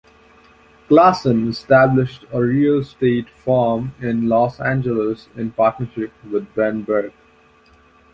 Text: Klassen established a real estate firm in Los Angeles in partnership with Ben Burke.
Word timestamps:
Klassen 0.89 1.47
established 1.47 2.25
a 2.33 2.41
real 2.41 2.79
estate 2.79 3.29
firm 3.29 3.93
in 4.01 4.27
Los 4.27 4.59
Angeles 4.59 5.27
in 5.35 5.51
partnership 5.51 6.11
with 6.27 6.51
Ben 6.55 6.81
Burke. 6.81 7.13